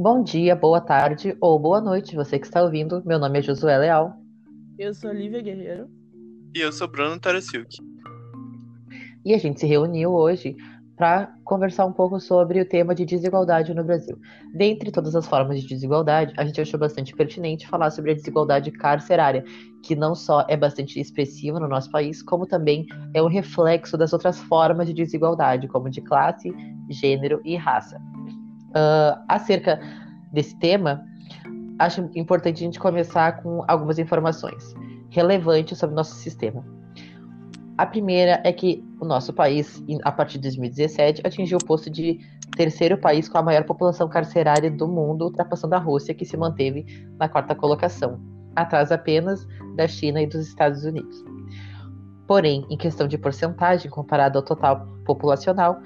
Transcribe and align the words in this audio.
Bom 0.00 0.22
dia, 0.22 0.54
boa 0.54 0.80
tarde 0.80 1.36
ou 1.40 1.58
boa 1.58 1.80
noite, 1.80 2.14
você 2.14 2.38
que 2.38 2.46
está 2.46 2.62
ouvindo. 2.62 3.02
Meu 3.04 3.18
nome 3.18 3.40
é 3.40 3.42
Josué 3.42 3.76
Leal. 3.76 4.14
Eu 4.78 4.94
sou 4.94 5.10
Lívia 5.10 5.42
Guerreiro. 5.42 5.90
E 6.54 6.60
eu 6.60 6.70
sou 6.70 6.86
Bruno 6.86 7.18
Tarasilk. 7.18 7.78
E 9.24 9.34
a 9.34 9.38
gente 9.38 9.58
se 9.58 9.66
reuniu 9.66 10.12
hoje 10.12 10.56
para 10.96 11.34
conversar 11.42 11.84
um 11.84 11.92
pouco 11.92 12.20
sobre 12.20 12.60
o 12.60 12.64
tema 12.64 12.94
de 12.94 13.04
desigualdade 13.04 13.74
no 13.74 13.82
Brasil. 13.82 14.16
Dentre 14.54 14.92
todas 14.92 15.16
as 15.16 15.26
formas 15.26 15.60
de 15.60 15.66
desigualdade, 15.66 16.32
a 16.36 16.44
gente 16.44 16.60
achou 16.60 16.78
bastante 16.78 17.12
pertinente 17.16 17.66
falar 17.66 17.90
sobre 17.90 18.12
a 18.12 18.14
desigualdade 18.14 18.70
carcerária, 18.70 19.42
que 19.82 19.96
não 19.96 20.14
só 20.14 20.46
é 20.48 20.56
bastante 20.56 21.00
expressiva 21.00 21.58
no 21.58 21.66
nosso 21.66 21.90
país, 21.90 22.22
como 22.22 22.46
também 22.46 22.86
é 23.12 23.20
um 23.20 23.28
reflexo 23.28 23.98
das 23.98 24.12
outras 24.12 24.38
formas 24.38 24.86
de 24.86 24.94
desigualdade, 24.94 25.66
como 25.66 25.90
de 25.90 26.00
classe, 26.00 26.54
gênero 26.88 27.40
e 27.44 27.56
raça. 27.56 28.00
Uh, 28.68 29.22
acerca 29.28 29.80
desse 30.32 30.56
tema, 30.58 31.04
acho 31.78 32.08
importante 32.14 32.56
a 32.56 32.66
gente 32.66 32.78
começar 32.78 33.42
com 33.42 33.64
algumas 33.66 33.98
informações 33.98 34.74
relevantes 35.10 35.78
sobre 35.78 35.94
o 35.94 35.96
nosso 35.96 36.14
sistema. 36.16 36.64
A 37.78 37.86
primeira 37.86 38.40
é 38.44 38.52
que 38.52 38.84
o 39.00 39.04
nosso 39.04 39.32
país, 39.32 39.82
a 40.02 40.10
partir 40.10 40.38
de 40.38 40.48
2017, 40.48 41.22
atingiu 41.24 41.58
o 41.62 41.64
posto 41.64 41.88
de 41.88 42.18
terceiro 42.56 42.98
país 42.98 43.28
com 43.28 43.38
a 43.38 43.42
maior 43.42 43.64
população 43.64 44.08
carcerária 44.08 44.68
do 44.68 44.88
mundo, 44.88 45.26
ultrapassando 45.26 45.76
a 45.76 45.78
Rússia, 45.78 46.12
que 46.12 46.24
se 46.24 46.36
manteve 46.36 46.84
na 47.16 47.28
quarta 47.28 47.54
colocação, 47.54 48.20
atrás 48.56 48.90
apenas 48.90 49.46
da 49.76 49.86
China 49.86 50.20
e 50.20 50.26
dos 50.26 50.48
Estados 50.48 50.84
Unidos. 50.84 51.24
Porém, 52.26 52.66
em 52.68 52.76
questão 52.76 53.06
de 53.06 53.16
porcentagem 53.16 53.88
comparado 53.88 54.38
ao 54.38 54.44
total 54.44 54.86
populacional, 55.04 55.80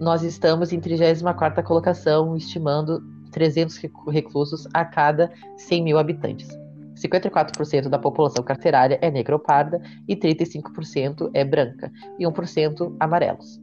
nós 0.00 0.22
estamos 0.22 0.72
em 0.72 0.80
34ª 0.80 1.62
colocação, 1.62 2.36
estimando 2.36 3.02
300 3.32 3.76
reclusos 4.08 4.66
a 4.72 4.84
cada 4.84 5.32
100 5.56 5.82
mil 5.82 5.98
habitantes. 5.98 6.48
54% 6.94 7.88
da 7.88 7.98
população 7.98 8.44
carcerária 8.44 8.98
é 9.00 9.10
negra 9.10 9.36
ou 9.36 9.40
parda 9.40 9.80
e 10.06 10.16
35% 10.16 11.30
é 11.32 11.44
branca 11.44 11.92
e 12.18 12.24
1% 12.24 12.96
amarelos. 12.98 13.60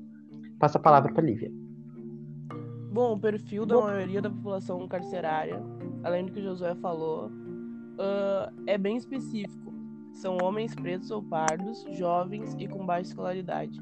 Passo 0.59 0.78
a 0.78 0.82
palavra 0.82 1.14
para 1.14 1.24
Lívia. 1.24 1.52
Bom, 2.92 3.14
o 3.14 3.20
perfil 3.20 3.66
da 3.66 3.76
maioria 3.76 4.22
da 4.22 4.30
população 4.30 4.88
carcerária, 4.88 5.62
além 6.02 6.26
do 6.26 6.31
que 6.31 6.40
o 6.40 6.44
Josué 6.44 6.76
falou, 6.76 7.28
uh, 7.28 8.64
é 8.66 8.78
bem 8.78 8.96
específico. 8.96 9.74
São 10.14 10.38
homens 10.42 10.74
pretos 10.74 11.12
ou 11.12 11.22
pardos, 11.22 11.86
jovens 11.92 12.56
e 12.58 12.68
com 12.70 12.86
baixa 12.86 13.09
escolaridade. 13.09 13.81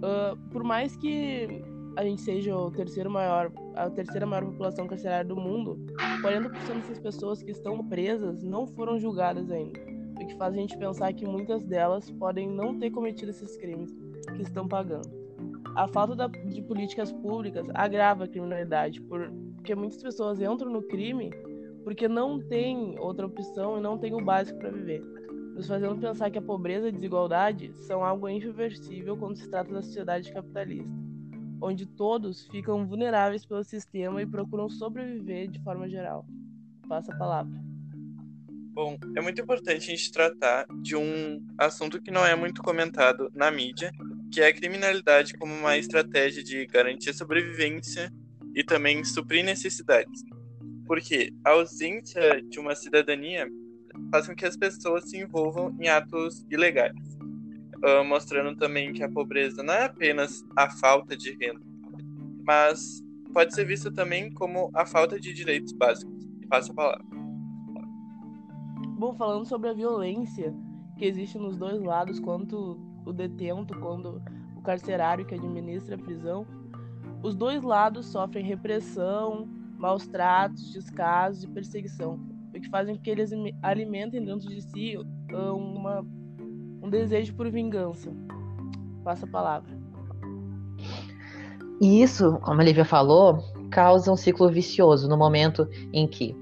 Uh, 0.00 0.36
por 0.50 0.64
mais 0.64 0.96
que 0.96 1.62
a 1.96 2.04
gente 2.04 2.22
seja 2.22 2.56
o 2.56 2.70
terceiro 2.70 3.10
maior, 3.10 3.52
a 3.74 3.90
terceira 3.90 4.24
maior 4.24 4.44
população 4.46 4.86
carcerária 4.86 5.24
do 5.24 5.36
mundo, 5.36 5.78
40% 6.22 6.50
dessas 6.80 6.98
pessoas 6.98 7.42
que 7.42 7.50
estão 7.50 7.86
presas 7.86 8.42
não 8.42 8.66
foram 8.66 8.98
julgadas 8.98 9.50
ainda, 9.50 9.78
o 10.20 10.26
que 10.26 10.34
faz 10.36 10.54
a 10.54 10.56
gente 10.56 10.78
pensar 10.78 11.12
que 11.12 11.26
muitas 11.26 11.62
delas 11.64 12.10
podem 12.12 12.48
não 12.48 12.78
ter 12.78 12.90
cometido 12.90 13.30
esses 13.30 13.56
crimes 13.56 13.94
que 14.34 14.42
estão 14.42 14.66
pagando. 14.66 15.10
A 15.76 15.86
falta 15.86 16.16
da, 16.16 16.26
de 16.26 16.62
políticas 16.62 17.12
públicas 17.12 17.66
agrava 17.74 18.24
a 18.24 18.28
criminalidade, 18.28 19.00
porque 19.02 19.74
muitas 19.74 20.02
pessoas 20.02 20.40
entram 20.40 20.70
no 20.70 20.82
crime 20.82 21.30
porque 21.84 22.08
não 22.08 22.38
tem 22.40 22.98
outra 22.98 23.26
opção 23.26 23.78
e 23.78 23.80
não 23.80 23.96
tem 23.96 24.14
o 24.14 24.22
básico 24.22 24.58
para 24.58 24.70
viver 24.70 25.02
nos 25.60 25.68
fazendo 25.68 26.00
pensar 26.00 26.30
que 26.30 26.38
a 26.38 26.42
pobreza 26.42 26.86
e 26.86 26.88
a 26.88 26.92
desigualdade 26.92 27.70
são 27.86 28.02
algo 28.02 28.26
irreversível 28.30 29.14
quando 29.14 29.36
se 29.36 29.46
trata 29.46 29.70
da 29.70 29.82
sociedade 29.82 30.32
capitalista, 30.32 30.90
onde 31.60 31.84
todos 31.84 32.46
ficam 32.46 32.86
vulneráveis 32.86 33.44
pelo 33.44 33.62
sistema 33.62 34.22
e 34.22 34.26
procuram 34.26 34.70
sobreviver 34.70 35.48
de 35.48 35.62
forma 35.62 35.86
geral. 35.86 36.24
Passa 36.88 37.12
a 37.12 37.18
palavra. 37.18 37.52
Bom, 38.72 38.96
é 39.14 39.20
muito 39.20 39.42
importante 39.42 39.76
a 39.76 39.94
gente 39.94 40.10
tratar 40.10 40.64
de 40.80 40.96
um 40.96 41.44
assunto 41.58 42.00
que 42.00 42.10
não 42.10 42.24
é 42.24 42.34
muito 42.34 42.62
comentado 42.62 43.30
na 43.34 43.50
mídia, 43.50 43.92
que 44.32 44.40
é 44.40 44.46
a 44.46 44.54
criminalidade 44.54 45.34
como 45.34 45.52
uma 45.52 45.76
estratégia 45.76 46.42
de 46.42 46.64
garantir 46.64 47.12
sobrevivência 47.12 48.10
e 48.54 48.64
também 48.64 49.04
suprir 49.04 49.44
necessidades. 49.44 50.22
Porque 50.86 51.34
a 51.44 51.50
ausência 51.50 52.40
de 52.48 52.58
uma 52.58 52.74
cidadania 52.74 53.46
faz 54.10 54.26
com 54.26 54.34
que 54.34 54.44
as 54.44 54.56
pessoas 54.56 55.08
se 55.08 55.18
envolvam 55.18 55.74
em 55.80 55.88
atos 55.88 56.46
ilegais, 56.50 56.96
uh, 57.76 58.04
mostrando 58.04 58.56
também 58.56 58.92
que 58.92 59.02
a 59.02 59.10
pobreza 59.10 59.62
não 59.62 59.74
é 59.74 59.84
apenas 59.84 60.44
a 60.56 60.68
falta 60.68 61.16
de 61.16 61.32
renda, 61.32 61.60
mas 62.44 63.02
pode 63.32 63.54
ser 63.54 63.64
vista 63.64 63.90
também 63.90 64.32
como 64.32 64.70
a 64.74 64.84
falta 64.84 65.18
de 65.18 65.32
direitos 65.32 65.72
básicos. 65.72 66.28
Passa 66.48 66.72
a 66.72 66.74
palavra. 66.74 67.04
Bom, 68.98 69.14
falando 69.14 69.46
sobre 69.46 69.70
a 69.70 69.72
violência 69.72 70.54
que 70.98 71.04
existe 71.04 71.38
nos 71.38 71.56
dois 71.56 71.80
lados, 71.80 72.18
quanto 72.18 72.78
o 73.06 73.12
detento, 73.12 73.78
quando 73.78 74.22
o 74.56 74.62
carcerário 74.62 75.24
que 75.24 75.34
administra 75.34 75.94
a 75.94 75.98
prisão, 75.98 76.46
os 77.22 77.34
dois 77.34 77.62
lados 77.62 78.06
sofrem 78.06 78.44
repressão, 78.44 79.48
maus 79.78 80.06
tratos, 80.06 80.72
descasos 80.72 81.44
e 81.44 81.48
perseguição 81.48 82.20
que 82.58 82.68
fazem 82.68 82.96
com 82.96 83.02
que 83.02 83.10
eles 83.10 83.30
alimentem 83.62 84.24
dentro 84.24 84.48
de 84.48 84.60
si 84.62 84.96
ah, 85.32 85.52
uma, 85.52 86.06
um 86.82 86.88
desejo 86.88 87.34
por 87.34 87.50
vingança. 87.50 88.12
Passa 89.04 89.26
a 89.26 89.28
palavra. 89.28 89.78
E 91.80 92.02
isso, 92.02 92.38
como 92.42 92.60
a 92.60 92.64
Lívia 92.64 92.84
falou, 92.84 93.42
causa 93.70 94.12
um 94.12 94.16
ciclo 94.16 94.50
vicioso 94.50 95.08
no 95.08 95.16
momento 95.16 95.66
em 95.92 96.06
que 96.06 96.36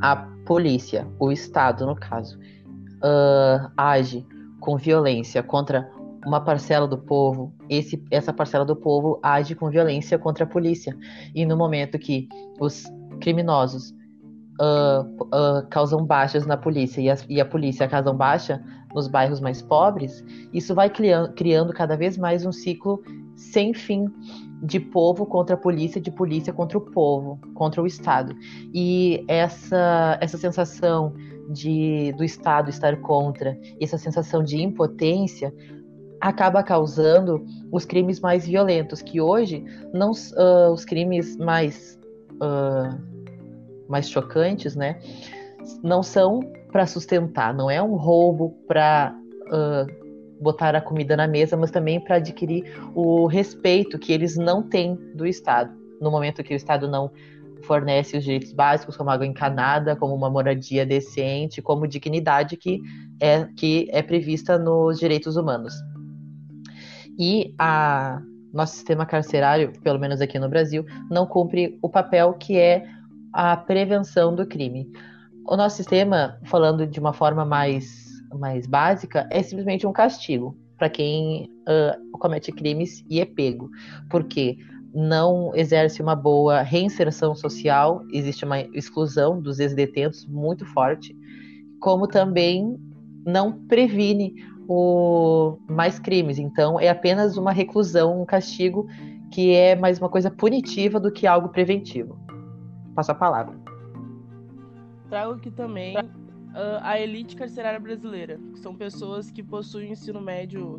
a 0.00 0.16
polícia, 0.44 1.06
o 1.18 1.32
Estado, 1.32 1.86
no 1.86 1.96
caso, 1.96 2.38
uh, 2.38 3.70
age 3.76 4.24
com 4.60 4.76
violência 4.76 5.42
contra 5.42 5.90
uma 6.24 6.40
parcela 6.40 6.88
do 6.88 6.98
povo, 6.98 7.52
esse, 7.68 8.02
essa 8.10 8.32
parcela 8.32 8.64
do 8.64 8.74
povo 8.74 9.18
age 9.22 9.54
com 9.54 9.70
violência 9.70 10.18
contra 10.18 10.44
a 10.44 10.46
polícia. 10.46 10.96
E 11.34 11.46
no 11.46 11.56
momento 11.56 11.98
que 11.98 12.28
os 12.60 12.84
criminosos 13.20 13.94
uh, 14.60 15.02
uh, 15.24 15.66
causam 15.70 16.04
baixas 16.04 16.46
na 16.46 16.56
polícia 16.56 17.00
e 17.00 17.10
a, 17.10 17.16
e 17.28 17.40
a 17.40 17.44
polícia 17.44 17.88
causam 17.88 18.16
baixa 18.16 18.62
nos 18.94 19.08
bairros 19.08 19.40
mais 19.40 19.60
pobres, 19.60 20.24
isso 20.52 20.74
vai 20.74 20.88
criando, 20.88 21.34
criando 21.34 21.72
cada 21.72 21.96
vez 21.96 22.16
mais 22.16 22.46
um 22.46 22.52
ciclo 22.52 23.02
sem 23.34 23.74
fim 23.74 24.06
de 24.62 24.80
povo 24.80 25.26
contra 25.26 25.54
a 25.54 25.58
polícia, 25.58 26.00
de 26.00 26.10
polícia 26.10 26.52
contra 26.52 26.78
o 26.78 26.80
povo, 26.80 27.38
contra 27.54 27.82
o 27.82 27.86
Estado. 27.86 28.34
E 28.72 29.22
essa, 29.28 30.16
essa 30.20 30.38
sensação 30.38 31.12
de, 31.50 32.12
do 32.16 32.24
Estado 32.24 32.70
estar 32.70 32.96
contra, 33.02 33.58
essa 33.78 33.98
sensação 33.98 34.42
de 34.42 34.62
impotência, 34.62 35.52
acaba 36.20 36.62
causando 36.62 37.44
os 37.70 37.84
crimes 37.84 38.20
mais 38.20 38.46
violentos, 38.46 39.02
que 39.02 39.20
hoje 39.20 39.62
não 39.92 40.12
uh, 40.12 40.72
os 40.72 40.86
crimes 40.86 41.36
mais 41.36 41.98
uh, 42.36 43.15
mais 43.88 44.08
chocantes, 44.08 44.74
né? 44.74 44.98
Não 45.82 46.02
são 46.02 46.40
para 46.70 46.86
sustentar, 46.86 47.54
não 47.54 47.70
é 47.70 47.82
um 47.82 47.96
roubo 47.96 48.50
para 48.66 49.14
uh, 49.46 50.42
botar 50.42 50.74
a 50.74 50.80
comida 50.80 51.16
na 51.16 51.26
mesa, 51.26 51.56
mas 51.56 51.70
também 51.70 52.00
para 52.00 52.16
adquirir 52.16 52.64
o 52.94 53.26
respeito 53.26 53.98
que 53.98 54.12
eles 54.12 54.36
não 54.36 54.62
têm 54.62 54.94
do 55.14 55.26
Estado. 55.26 55.74
No 56.00 56.10
momento 56.10 56.44
que 56.44 56.54
o 56.54 56.56
Estado 56.56 56.88
não 56.88 57.10
fornece 57.62 58.16
os 58.16 58.24
direitos 58.24 58.52
básicos, 58.52 58.96
como 58.96 59.10
água 59.10 59.26
encanada, 59.26 59.96
como 59.96 60.14
uma 60.14 60.30
moradia 60.30 60.84
decente, 60.84 61.62
como 61.62 61.86
dignidade 61.86 62.56
que 62.56 62.80
é, 63.20 63.44
que 63.56 63.88
é 63.90 64.02
prevista 64.02 64.58
nos 64.58 64.98
direitos 64.98 65.36
humanos. 65.36 65.74
E 67.18 67.54
a 67.58 68.20
nosso 68.52 68.74
sistema 68.74 69.04
carcerário, 69.04 69.72
pelo 69.82 69.98
menos 69.98 70.20
aqui 70.20 70.38
no 70.38 70.48
Brasil, 70.48 70.84
não 71.10 71.26
cumpre 71.26 71.78
o 71.82 71.88
papel 71.88 72.34
que 72.34 72.58
é 72.58 72.86
a 73.36 73.54
prevenção 73.54 74.34
do 74.34 74.46
crime. 74.46 74.90
O 75.46 75.58
nosso 75.58 75.76
sistema, 75.76 76.40
falando 76.46 76.86
de 76.86 76.98
uma 76.98 77.12
forma 77.12 77.44
mais, 77.44 78.06
mais 78.32 78.66
básica, 78.66 79.28
é 79.30 79.42
simplesmente 79.42 79.86
um 79.86 79.92
castigo 79.92 80.56
para 80.78 80.88
quem 80.88 81.50
uh, 81.68 82.18
comete 82.18 82.50
crimes 82.50 83.04
e 83.10 83.20
é 83.20 83.26
pego, 83.26 83.70
porque 84.08 84.56
não 84.94 85.54
exerce 85.54 86.00
uma 86.00 86.16
boa 86.16 86.62
reinserção 86.62 87.34
social, 87.34 88.02
existe 88.10 88.42
uma 88.42 88.60
exclusão 88.60 89.38
dos 89.38 89.60
ex-detentos 89.60 90.24
muito 90.24 90.64
forte, 90.64 91.14
como 91.78 92.08
também 92.08 92.80
não 93.26 93.52
previne 93.66 94.32
o 94.66 95.58
mais 95.68 95.98
crimes. 95.98 96.38
Então, 96.38 96.80
é 96.80 96.88
apenas 96.88 97.36
uma 97.36 97.52
reclusão, 97.52 98.22
um 98.22 98.24
castigo 98.24 98.86
que 99.30 99.52
é 99.52 99.76
mais 99.76 99.98
uma 99.98 100.08
coisa 100.08 100.30
punitiva 100.30 100.98
do 100.98 101.12
que 101.12 101.26
algo 101.26 101.50
preventivo 101.50 102.18
passo 102.96 103.12
a 103.12 103.14
palavra. 103.14 103.54
Trago 105.10 105.34
aqui 105.34 105.50
também 105.50 105.96
uh, 105.96 106.80
a 106.80 106.98
elite 106.98 107.36
carcerária 107.36 107.78
brasileira, 107.78 108.40
que 108.54 108.58
são 108.58 108.74
pessoas 108.74 109.30
que 109.30 109.42
possuem 109.42 109.92
ensino 109.92 110.20
médio, 110.20 110.78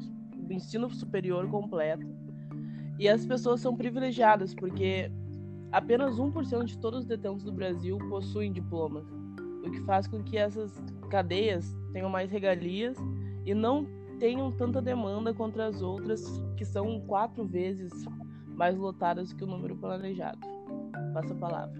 ensino 0.49 0.89
superior 0.89 1.47
completo. 1.49 2.05
E 2.99 3.07
as 3.07 3.25
pessoas 3.25 3.61
são 3.61 3.77
privilegiadas 3.77 4.55
porque 4.55 5.11
apenas 5.71 6.17
1% 6.17 6.65
de 6.65 6.77
todos 6.79 7.01
os 7.01 7.05
detentos 7.05 7.43
do 7.43 7.53
Brasil 7.53 7.97
possuem 8.09 8.51
diplomas, 8.51 9.05
o 9.63 9.69
que 9.69 9.79
faz 9.81 10.07
com 10.07 10.23
que 10.23 10.37
essas 10.37 10.73
cadeias 11.11 11.77
tenham 11.93 12.09
mais 12.09 12.31
regalias 12.31 12.97
e 13.45 13.53
não 13.53 13.85
tenham 14.19 14.51
tanta 14.51 14.81
demanda 14.81 15.31
contra 15.31 15.67
as 15.67 15.81
outras, 15.81 16.23
que 16.57 16.65
são 16.65 16.99
quatro 17.01 17.45
vezes 17.45 17.93
mais 18.55 18.75
lotadas 18.75 19.31
que 19.31 19.43
o 19.43 19.47
número 19.47 19.75
planejado. 19.75 20.39
Passa 21.13 21.33
a 21.33 21.37
palavra. 21.37 21.77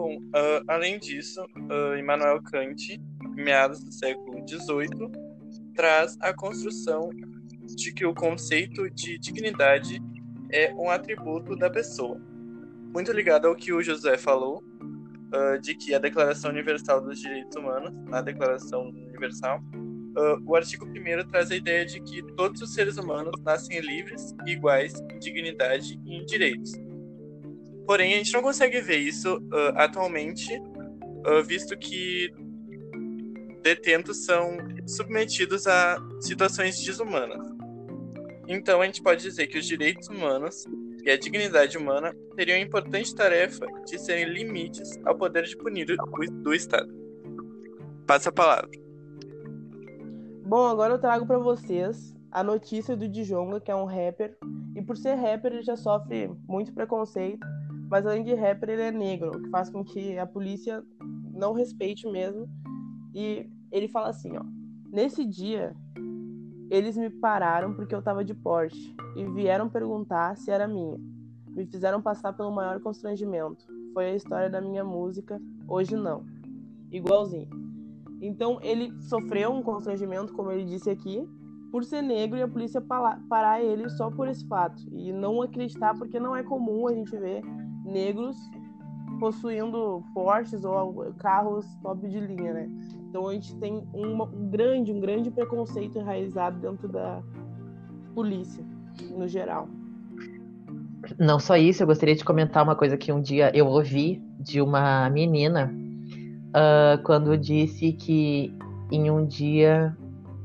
Bom, 0.00 0.16
uh, 0.16 0.64
além 0.66 0.98
disso, 0.98 1.44
uh, 1.44 1.94
Immanuel 1.98 2.42
Kant, 2.42 2.98
meados 3.36 3.84
do 3.84 3.92
século 3.92 4.42
XVIII, 4.48 5.12
traz 5.74 6.16
a 6.22 6.32
construção 6.32 7.10
de 7.76 7.92
que 7.92 8.06
o 8.06 8.14
conceito 8.14 8.88
de 8.88 9.18
dignidade 9.18 10.00
é 10.50 10.72
um 10.72 10.88
atributo 10.88 11.54
da 11.54 11.68
pessoa. 11.68 12.18
Muito 12.94 13.12
ligado 13.12 13.46
ao 13.46 13.54
que 13.54 13.74
o 13.74 13.82
José 13.82 14.16
falou, 14.16 14.64
uh, 15.34 15.60
de 15.60 15.74
que 15.74 15.94
a 15.94 15.98
Declaração 15.98 16.50
Universal 16.50 17.02
dos 17.02 17.20
Direitos 17.20 17.54
Humanos, 17.54 17.92
a 18.10 18.22
Declaração 18.22 18.88
Universal, 18.88 19.60
uh, 19.60 20.42
o 20.46 20.56
artigo 20.56 20.86
1 20.86 21.28
traz 21.28 21.50
a 21.50 21.56
ideia 21.56 21.84
de 21.84 22.00
que 22.00 22.22
todos 22.36 22.62
os 22.62 22.72
seres 22.72 22.96
humanos 22.96 23.38
nascem 23.44 23.78
livres 23.80 24.34
iguais 24.46 24.94
em 25.12 25.18
dignidade 25.18 26.00
e 26.06 26.16
em 26.16 26.24
direitos. 26.24 26.72
Porém, 27.90 28.14
a 28.14 28.16
gente 28.18 28.32
não 28.32 28.40
consegue 28.40 28.80
ver 28.80 28.98
isso 28.98 29.38
uh, 29.38 29.74
atualmente, 29.74 30.46
visto 31.44 31.76
que 31.76 32.32
detentos 33.62 34.24
são 34.24 34.58
submetidos 34.86 35.66
a 35.66 35.98
situações 36.20 36.80
desumanas. 36.84 37.44
Então, 38.46 38.80
a 38.80 38.86
gente 38.86 39.02
pode 39.02 39.22
dizer 39.22 39.48
que 39.48 39.58
os 39.58 39.66
direitos 39.66 40.06
humanos 40.06 40.64
e 41.04 41.10
a 41.10 41.18
dignidade 41.18 41.76
humana 41.76 42.14
teriam 42.36 42.58
a 42.58 42.60
importante 42.60 43.12
tarefa 43.12 43.66
de 43.84 43.98
serem 43.98 44.32
limites 44.32 44.96
ao 45.04 45.16
poder 45.16 45.42
de 45.42 45.56
punir 45.56 45.84
do 46.44 46.54
Estado. 46.54 46.88
Passa 48.06 48.28
a 48.28 48.32
palavra. 48.32 48.70
Bom, 50.46 50.64
agora 50.64 50.94
eu 50.94 50.98
trago 51.00 51.26
para 51.26 51.38
vocês 51.38 52.14
a 52.30 52.44
notícia 52.44 52.96
do 52.96 53.08
Djonga, 53.08 53.60
que 53.60 53.72
é 53.72 53.74
um 53.74 53.84
rapper, 53.84 54.38
e 54.76 54.80
por 54.80 54.96
ser 54.96 55.14
rapper 55.14 55.54
ele 55.54 55.62
já 55.62 55.76
sofre 55.76 56.30
muito 56.46 56.72
preconceito, 56.72 57.44
mas 57.90 58.06
além 58.06 58.22
de 58.22 58.32
rapper 58.34 58.70
ele 58.70 58.82
é 58.82 58.92
negro, 58.92 59.36
o 59.36 59.42
que 59.42 59.50
faz 59.50 59.68
com 59.68 59.84
que 59.84 60.16
a 60.16 60.24
polícia 60.24 60.84
não 61.34 61.52
respeite 61.52 62.08
mesmo. 62.08 62.48
E 63.12 63.50
ele 63.72 63.88
fala 63.88 64.10
assim, 64.10 64.36
ó: 64.36 64.44
"Nesse 64.92 65.24
dia 65.24 65.74
eles 66.70 66.96
me 66.96 67.10
pararam 67.10 67.74
porque 67.74 67.92
eu 67.92 68.00
tava 68.00 68.24
de 68.24 68.32
Porsche 68.32 68.94
e 69.16 69.24
vieram 69.24 69.68
perguntar 69.68 70.36
se 70.36 70.52
era 70.52 70.68
minha. 70.68 70.96
Me 71.48 71.66
fizeram 71.66 72.00
passar 72.00 72.32
pelo 72.32 72.52
maior 72.52 72.78
constrangimento. 72.80 73.66
Foi 73.92 74.06
a 74.06 74.14
história 74.14 74.48
da 74.48 74.60
minha 74.60 74.84
música, 74.84 75.42
hoje 75.66 75.96
não. 75.96 76.24
Igualzinho. 76.92 77.48
Então 78.22 78.60
ele 78.62 78.92
sofreu 79.02 79.50
um 79.50 79.64
constrangimento, 79.64 80.32
como 80.32 80.52
ele 80.52 80.64
disse 80.64 80.88
aqui, 80.88 81.28
por 81.72 81.84
ser 81.84 82.02
negro 82.02 82.38
e 82.38 82.42
a 82.42 82.48
polícia 82.48 82.80
parar 82.80 83.60
ele 83.60 83.88
só 83.90 84.08
por 84.08 84.28
esse 84.28 84.46
fato. 84.46 84.80
E 84.92 85.12
não 85.12 85.42
acreditar, 85.42 85.94
porque 85.98 86.20
não 86.20 86.36
é 86.36 86.44
comum 86.44 86.86
a 86.86 86.94
gente 86.94 87.16
ver 87.16 87.42
negros 87.90 88.36
possuindo 89.18 90.02
Porsches 90.14 90.64
ou 90.64 91.12
carros 91.18 91.66
top 91.82 92.08
de 92.08 92.20
linha, 92.20 92.54
né? 92.54 92.70
Então 93.08 93.28
a 93.28 93.34
gente 93.34 93.54
tem 93.56 93.86
uma, 93.92 94.24
um 94.24 94.48
grande, 94.48 94.92
um 94.92 95.00
grande 95.00 95.30
preconceito 95.30 95.98
enraizado 95.98 96.58
dentro 96.58 96.88
da 96.88 97.22
polícia, 98.14 98.64
no 99.10 99.28
geral. 99.28 99.68
Não 101.18 101.38
só 101.38 101.56
isso, 101.56 101.82
eu 101.82 101.86
gostaria 101.86 102.14
de 102.14 102.24
comentar 102.24 102.62
uma 102.62 102.76
coisa 102.76 102.96
que 102.96 103.12
um 103.12 103.20
dia 103.20 103.50
eu 103.54 103.66
ouvi 103.66 104.22
de 104.38 104.60
uma 104.60 105.10
menina 105.10 105.72
uh, 106.50 107.02
quando 107.04 107.36
disse 107.36 107.92
que 107.92 108.54
em 108.90 109.10
um 109.10 109.26
dia 109.26 109.96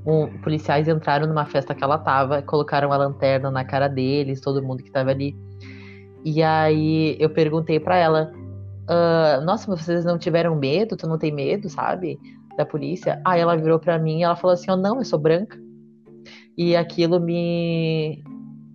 um, 0.05 0.27
policiais 0.39 0.87
entraram 0.87 1.27
numa 1.27 1.45
festa 1.45 1.73
que 1.73 1.83
ela 1.83 1.97
tava, 1.97 2.41
colocaram 2.41 2.91
a 2.91 2.97
lanterna 2.97 3.49
na 3.49 3.63
cara 3.63 3.87
deles, 3.87 4.39
todo 4.39 4.63
mundo 4.63 4.83
que 4.83 4.91
tava 4.91 5.11
ali. 5.11 5.35
E 6.25 6.41
aí 6.43 7.15
eu 7.19 7.29
perguntei 7.29 7.79
para 7.79 7.95
ela, 7.95 8.31
uh, 8.33 9.45
nossa, 9.45 9.73
vocês 9.73 10.03
não 10.03 10.17
tiveram 10.17 10.55
medo? 10.55 10.97
Tu 10.97 11.07
não 11.07 11.17
tem 11.17 11.31
medo, 11.31 11.69
sabe? 11.69 12.19
da 12.55 12.65
polícia. 12.65 13.21
Aí 13.25 13.39
ela 13.41 13.55
virou 13.55 13.79
para 13.79 13.99
mim 13.99 14.19
e 14.19 14.23
ela 14.23 14.35
falou 14.35 14.53
assim: 14.53 14.71
"Oh, 14.71 14.77
não, 14.77 14.97
eu 14.97 15.05
sou 15.05 15.19
branca". 15.19 15.57
E 16.57 16.75
aquilo 16.75 17.19
me 17.19 18.23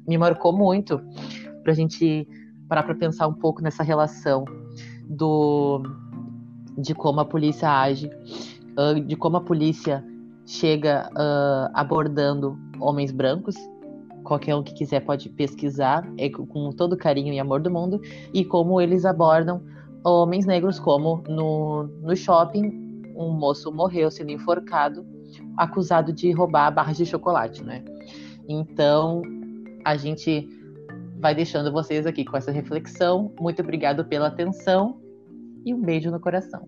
me 0.06 0.18
marcou 0.18 0.52
muito 0.52 1.00
pra 1.62 1.72
gente 1.72 2.26
parar 2.68 2.82
para 2.82 2.94
pensar 2.94 3.26
um 3.26 3.34
pouco 3.34 3.62
nessa 3.62 3.82
relação 3.82 4.44
do 5.08 5.82
de 6.78 6.94
como 6.94 7.20
a 7.20 7.24
polícia 7.24 7.68
age, 7.68 8.10
de 9.06 9.16
como 9.16 9.36
a 9.36 9.40
polícia 9.40 10.04
chega 10.46 11.10
uh, 11.12 11.70
abordando 11.74 12.58
homens 12.78 13.12
brancos. 13.12 13.54
Qualquer 14.24 14.54
um 14.54 14.62
que 14.62 14.74
quiser 14.74 15.00
pode 15.00 15.28
pesquisar, 15.30 16.06
é 16.18 16.28
com 16.28 16.70
todo 16.70 16.96
carinho 16.96 17.32
e 17.32 17.38
amor 17.38 17.60
do 17.60 17.70
mundo, 17.70 18.00
e 18.32 18.44
como 18.44 18.80
eles 18.80 19.04
abordam 19.04 19.62
homens 20.04 20.46
negros, 20.46 20.78
como 20.78 21.22
no, 21.28 21.84
no 22.02 22.16
shopping 22.16 22.90
um 23.16 23.30
moço 23.30 23.70
morreu 23.72 24.10
sendo 24.10 24.30
enforcado, 24.30 25.04
acusado 25.56 26.12
de 26.12 26.30
roubar 26.32 26.70
barras 26.70 26.96
de 26.96 27.04
chocolate, 27.04 27.62
né? 27.62 27.84
Então, 28.48 29.22
a 29.84 29.96
gente 29.96 30.48
vai 31.18 31.34
deixando 31.34 31.70
vocês 31.70 32.06
aqui 32.06 32.24
com 32.24 32.36
essa 32.36 32.50
reflexão. 32.50 33.32
Muito 33.38 33.60
obrigado 33.62 34.04
pela 34.04 34.28
atenção 34.28 34.98
e 35.64 35.74
um 35.74 35.80
beijo 35.80 36.10
no 36.10 36.18
coração. 36.18 36.66